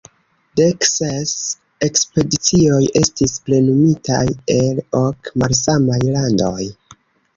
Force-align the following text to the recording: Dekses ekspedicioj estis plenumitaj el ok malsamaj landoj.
Dekses 0.59 1.33
ekspedicioj 1.89 2.81
estis 3.01 3.35
plenumitaj 3.49 4.25
el 4.57 4.83
ok 5.05 5.31
malsamaj 5.43 6.01
landoj. 6.17 6.59